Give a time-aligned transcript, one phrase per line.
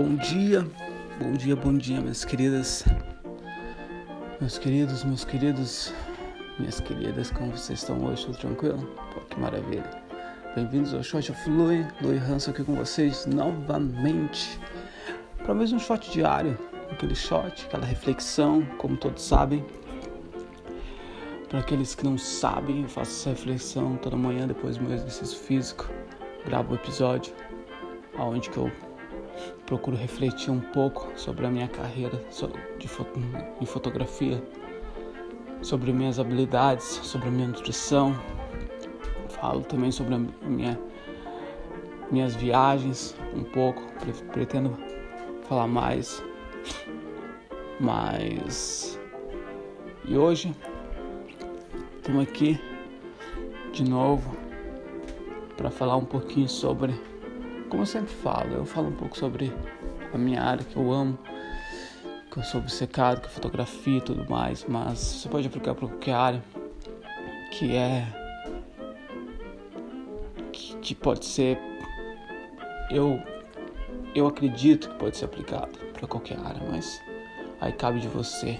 [0.00, 0.64] Bom dia,
[1.18, 2.84] bom dia, bom dia, minhas queridas,
[4.40, 5.92] meus queridos, meus queridos,
[6.56, 8.26] minhas queridas, como vocês estão hoje?
[8.26, 8.78] Tudo tranquilo?
[9.12, 9.90] Pô, que maravilha.
[10.54, 14.60] Bem-vindos ao Shot of Louis, Louis Hanson aqui com vocês novamente
[15.38, 16.56] para mais um shot diário,
[16.92, 19.66] aquele shot, aquela reflexão, como todos sabem.
[21.48, 25.36] Para aqueles que não sabem, eu faço essa reflexão toda manhã depois do meu exercício
[25.36, 25.90] físico,
[26.46, 27.34] gravo o episódio,
[28.16, 28.70] aonde que eu
[29.66, 32.20] procuro refletir um pouco sobre a minha carreira
[32.78, 33.20] de, foto,
[33.60, 34.42] de fotografia,
[35.62, 38.14] sobre minhas habilidades, sobre a minha nutrição.
[39.28, 40.78] Falo também sobre a minha,
[42.10, 43.82] minhas viagens um pouco,
[44.32, 44.76] pretendo
[45.48, 46.22] falar mais.
[47.80, 48.98] Mas
[50.10, 50.56] e hoje
[51.98, 52.58] estamos aqui
[53.72, 54.34] de novo
[55.54, 56.98] para falar um pouquinho sobre
[57.68, 59.52] como eu sempre falo, eu falo um pouco sobre
[60.12, 61.18] a minha área que eu amo,
[62.30, 65.86] que eu sou obcecado, que é fotografia e tudo mais, mas você pode aplicar para
[65.86, 66.42] qualquer área
[67.52, 68.06] que é
[70.80, 71.58] que, pode ser
[72.90, 73.20] eu
[74.14, 77.00] eu acredito que pode ser aplicado para qualquer área, mas
[77.60, 78.58] aí cabe de você,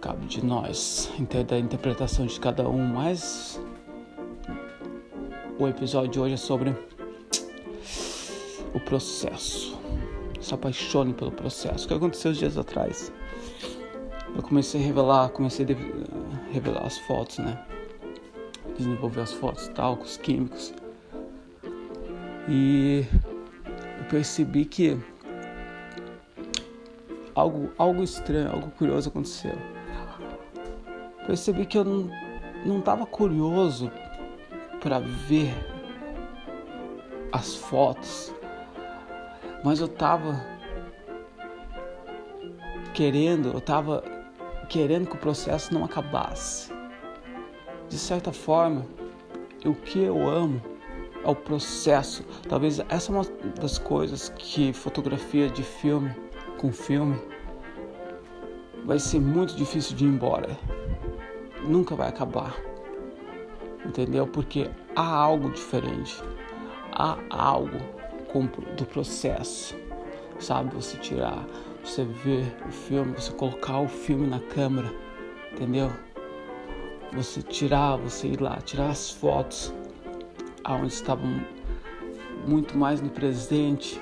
[0.00, 1.10] cabe de nós,
[1.46, 2.84] da interpretação de cada um.
[2.84, 3.60] Mas
[5.58, 6.74] o episódio de hoje é sobre
[8.74, 9.78] o processo.
[10.40, 11.84] Se apaixone pelo processo.
[11.84, 13.12] O que aconteceu uns dias atrás?
[14.34, 17.60] Eu comecei a revelar, comecei a revelar as fotos, né?
[18.76, 20.72] Desenvolver as fotos e tal, com os químicos.
[22.48, 23.04] E
[23.98, 24.96] eu percebi que
[27.34, 29.56] algo, algo estranho, algo curioso aconteceu.
[31.26, 32.10] Percebi que eu não,
[32.64, 33.90] não curioso
[34.80, 35.52] para ver
[37.32, 38.32] as fotos
[39.64, 40.40] mas eu tava
[42.94, 44.02] querendo, eu tava
[44.68, 46.72] querendo que o processo não acabasse.
[47.88, 48.86] De certa forma,
[49.64, 50.60] o que eu amo
[51.24, 52.24] é o processo.
[52.48, 53.24] Talvez essa é uma
[53.60, 56.14] das coisas que fotografia de filme
[56.58, 57.18] com filme
[58.84, 60.58] vai ser muito difícil de ir embora.
[61.62, 62.54] Nunca vai acabar.
[63.84, 64.26] Entendeu?
[64.26, 66.22] Porque há algo diferente.
[66.92, 67.78] Há algo
[68.76, 69.76] do processo,
[70.38, 70.74] sabe?
[70.74, 71.46] Você tirar,
[71.82, 74.92] você ver o filme, você colocar o filme na câmera,
[75.52, 75.90] entendeu?
[77.14, 79.72] Você tirar, você ir lá, tirar as fotos
[80.62, 81.42] aonde estavam
[82.46, 84.00] muito mais no presente,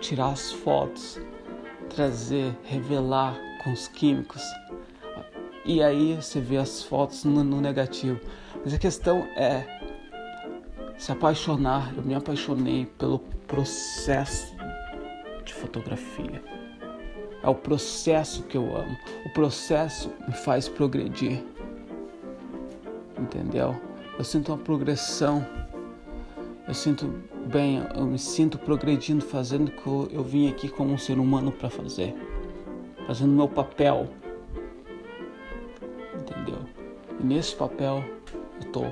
[0.00, 1.20] tirar as fotos,
[1.88, 4.42] trazer, revelar com os químicos.
[5.64, 8.20] E aí você vê as fotos no, no negativo.
[8.64, 9.80] Mas a questão é
[10.98, 11.92] se apaixonar.
[11.96, 14.54] Eu me apaixonei pelo processo
[15.44, 16.42] de fotografia.
[17.42, 18.96] É o processo que eu amo.
[19.26, 21.42] O processo me faz progredir.
[23.18, 23.76] Entendeu?
[24.16, 25.44] Eu sinto uma progressão.
[26.66, 27.06] Eu sinto
[27.46, 31.50] bem, eu me sinto progredindo, fazendo o que eu vim aqui como um ser humano
[31.50, 32.14] para fazer.
[33.06, 34.08] Fazendo meu papel.
[36.14, 36.60] Entendeu?
[37.18, 38.04] E nesse papel
[38.60, 38.84] eu tô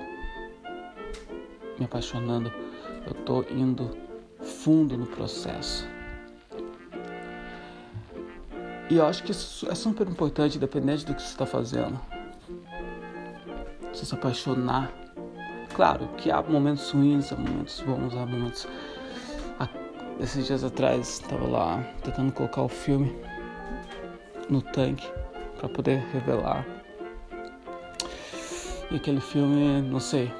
[1.80, 2.52] me apaixonando,
[3.06, 3.96] eu estou indo
[4.41, 5.88] fundo no processo.
[8.88, 11.98] E eu acho que isso é super importante, independente do que você está fazendo.
[13.92, 14.92] Você se apaixonar.
[15.74, 18.69] Claro que há momentos ruins, há momentos bons, há momentos.
[20.20, 23.16] Esses dias atrás, estava lá tentando colocar o filme
[24.50, 25.10] no tanque
[25.58, 26.66] para poder revelar.
[28.90, 30.30] E aquele filme, não sei,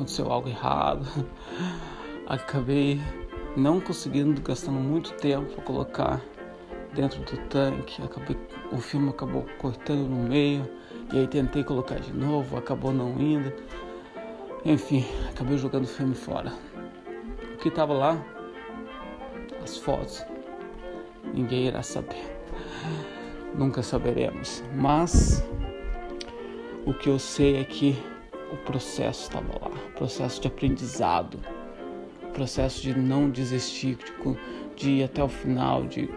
[0.00, 1.06] aconteceu algo errado.
[2.26, 3.00] Acabei
[3.56, 6.22] não conseguindo, gastando muito tempo para colocar
[6.94, 8.02] dentro do tanque.
[8.02, 8.36] Acabei,
[8.72, 10.68] o filme acabou cortando no meio
[11.12, 13.52] e aí tentei colocar de novo, acabou não indo.
[14.64, 16.52] Enfim, acabei jogando o filme fora.
[17.54, 18.24] O que estava lá?
[19.62, 20.24] As fotos.
[21.34, 22.38] Ninguém irá saber.
[23.54, 24.64] Nunca saberemos.
[24.74, 25.44] Mas
[26.86, 27.98] o que eu sei é que
[28.52, 31.38] o processo estava lá, o processo de aprendizado,
[32.22, 34.36] o processo de não desistir, de,
[34.76, 36.08] de ir até o final, de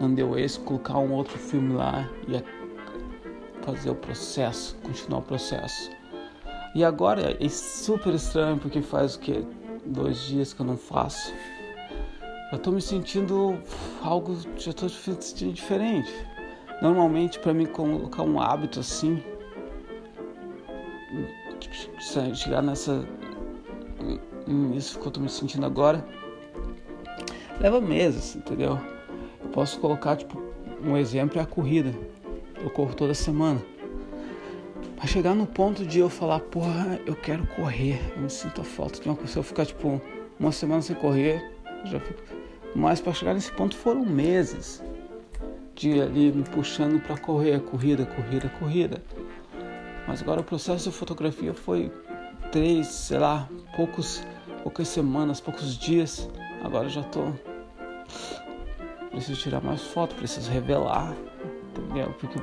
[0.00, 2.42] não deu esse, colocar um outro filme lá e
[3.64, 5.90] fazer o processo, continuar o processo.
[6.74, 9.44] E agora é super estranho porque faz o que?
[9.84, 11.32] Dois dias que eu não faço.
[12.52, 13.58] Eu tô me sentindo
[14.02, 16.12] algo, já tô sentindo diferente.
[16.82, 19.22] Normalmente para mim colocar um hábito assim
[22.34, 23.06] chegar nessa.
[24.76, 26.06] Isso que eu tô me sentindo agora,
[27.60, 28.78] leva meses, entendeu?
[29.42, 30.40] Eu posso colocar, tipo,
[30.84, 31.92] um exemplo é a corrida.
[32.62, 33.60] Eu corro toda semana.
[34.96, 38.64] Mas chegar no ponto de eu falar, porra, eu quero correr, eu me sinto a
[38.64, 39.32] falta de uma coisa.
[39.32, 40.00] Se eu ficar, tipo,
[40.38, 41.52] uma semana sem correr,
[41.84, 42.22] já fico.
[42.74, 44.82] Mas para chegar nesse ponto foram meses
[45.74, 49.02] de ali me puxando para correr, corrida, corrida, corrida.
[50.06, 51.92] Mas agora o processo de fotografia foi
[52.52, 54.22] três, sei lá, poucos,
[54.62, 56.28] poucas semanas, poucos dias.
[56.62, 57.32] Agora já tô
[59.10, 61.14] preciso tirar mais foto, preciso revelar,
[61.70, 62.14] entendeu?
[62.20, 62.38] Porque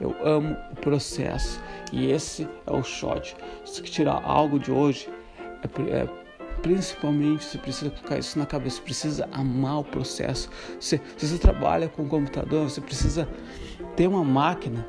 [0.00, 1.60] eu amo o processo
[1.92, 3.36] e esse é o shot.
[3.64, 5.08] Se tirar algo de hoje,
[5.62, 6.08] é, é,
[6.62, 10.48] principalmente você precisa colocar isso na cabeça, você precisa amar o processo.
[10.78, 13.28] Você, se você trabalha com computador, você precisa
[13.96, 14.86] ter uma máquina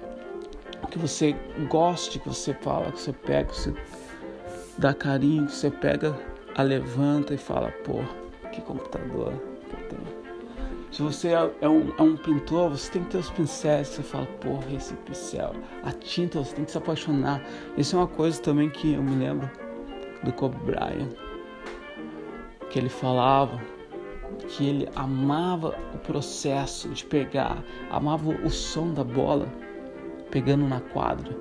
[0.87, 1.35] que você
[1.69, 3.73] goste, que você fala, que você pega, que você
[4.77, 6.17] dá carinho, que você pega,
[6.55, 7.99] a levanta e fala, pô,
[8.51, 9.33] que computador
[9.69, 10.23] que eu tenho.
[10.91, 13.87] Se você é, é um, é um, pintor, você tem que ter os pincéis.
[13.87, 15.55] Você fala, porra, esse pincel.
[15.83, 17.41] A tinta, você tem que se apaixonar.
[17.75, 19.49] Isso é uma coisa também que eu me lembro
[20.23, 21.09] do Kobe Bryant.
[22.69, 23.59] Que ele falava
[24.47, 29.47] que ele amava o processo de pegar, amava o som da bola
[30.33, 31.31] pegando na quadra,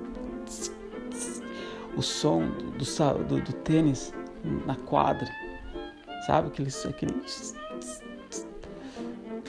[1.97, 2.47] o som
[2.77, 4.13] do, do, do tênis
[4.67, 5.27] na quadra,
[6.27, 6.49] sabe?
[6.49, 7.13] Aquele, aquele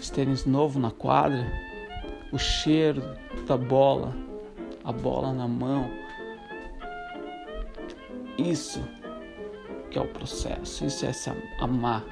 [0.01, 1.47] os tênis novo na quadra,
[2.33, 3.03] o cheiro
[3.47, 4.17] da bola,
[4.83, 5.91] a bola na mão.
[8.39, 8.83] Isso
[9.91, 11.31] que é o processo, isso é se
[11.61, 12.03] amar,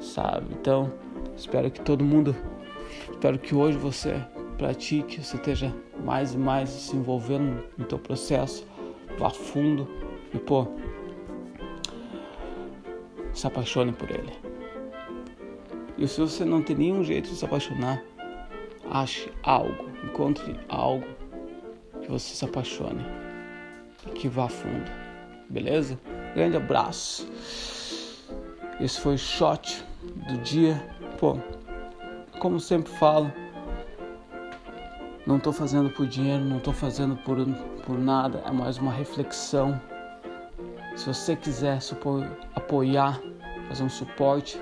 [0.00, 0.46] sabe?
[0.58, 0.90] Então,
[1.36, 2.34] espero que todo mundo,
[3.12, 4.24] espero que hoje você
[4.58, 5.74] pratique, você esteja
[6.04, 8.66] mais e mais se envolvendo no teu processo,
[9.18, 9.88] vá fundo
[10.32, 10.66] e pô,
[13.32, 14.32] se apaixone por ele.
[15.96, 18.02] E se você não tem nenhum jeito de se apaixonar,
[18.90, 21.06] ache algo, encontre algo
[22.02, 23.04] que você se apaixone
[24.06, 24.90] e que vá fundo.
[25.48, 25.98] Beleza?
[26.34, 27.28] Grande abraço.
[28.80, 29.84] Esse foi o shot
[30.28, 30.74] do dia.
[31.18, 31.38] Pô,
[32.40, 33.32] como sempre falo,
[35.26, 37.38] não estou fazendo por dinheiro, não estou fazendo por,
[37.86, 39.80] por nada, é mais uma reflexão.
[40.96, 41.78] Se você quiser
[42.54, 43.20] apoiar,
[43.68, 44.60] fazer um suporte,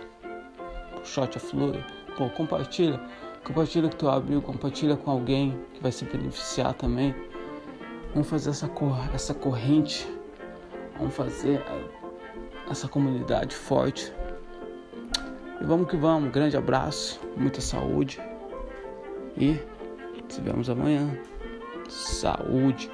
[1.05, 1.85] Shot of Lure,
[2.17, 3.01] pô, compartilha.
[3.45, 7.13] Compartilha com teu amigo, compartilha com alguém que vai se beneficiar também.
[8.13, 10.09] Vamos fazer essa, cor, essa corrente,
[10.97, 11.61] vamos fazer
[12.71, 14.13] essa comunidade forte.
[15.61, 16.31] E vamos que vamos.
[16.31, 18.21] Grande abraço, muita saúde
[19.37, 19.59] e
[20.41, 21.09] vemos amanhã.
[21.89, 22.91] Saúde.